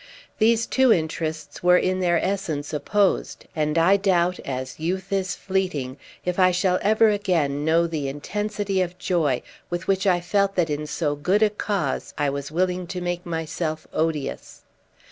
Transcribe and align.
These 0.39 0.65
two 0.65 0.91
interests 0.91 1.61
were 1.61 1.77
in 1.77 1.99
their 1.99 2.17
essence 2.17 2.73
opposed; 2.73 3.45
and 3.55 3.77
I 3.77 3.97
doubt, 3.97 4.39
as 4.39 4.79
youth 4.79 5.13
is 5.13 5.35
fleeting, 5.35 5.95
if 6.25 6.39
I 6.39 6.49
shall 6.49 6.79
ever 6.81 7.09
again 7.09 7.63
know 7.63 7.85
the 7.85 8.07
intensity 8.09 8.81
of 8.81 8.97
joy 8.97 9.43
with 9.69 9.85
which 9.87 10.07
I 10.07 10.19
felt 10.19 10.55
that 10.55 10.71
in 10.71 10.87
so 10.87 11.15
good 11.15 11.43
a 11.43 11.51
cause 11.51 12.15
I 12.17 12.31
was 12.31 12.49
willing 12.51 12.87
to 12.87 12.99
make 12.99 13.27
myself 13.27 13.85
odious. 13.93 14.63